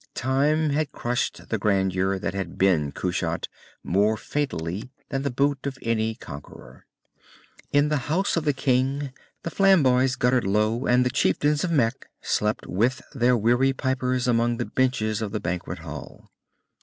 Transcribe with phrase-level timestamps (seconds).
[0.15, 3.47] Time had crushed the grandeur that had been Kushat,
[3.83, 6.87] more fatally than the boots of any conqueror.
[7.71, 12.07] In the house of the king, the flamboys guttered low and the chieftains of Mekh
[12.19, 16.31] slept with their weary pipers among the benches of the banquet hall.